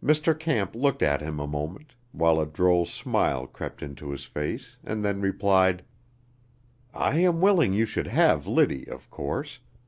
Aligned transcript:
Mr. 0.00 0.32
Camp 0.38 0.76
looked 0.76 1.02
at 1.02 1.20
him 1.20 1.40
a 1.40 1.46
moment, 1.48 1.96
while 2.12 2.38
a 2.38 2.46
droll 2.46 2.86
smile 2.86 3.48
crept 3.48 3.82
into 3.82 4.12
his 4.12 4.24
face, 4.24 4.78
and 4.84 5.04
then 5.04 5.20
replied: 5.20 5.82
"I 6.94 7.18
am 7.18 7.40
willing 7.40 7.72
you 7.72 7.84
should 7.84 8.06
have 8.06 8.46
Liddy, 8.46 8.86
of 8.86 9.10
course. 9.10 9.58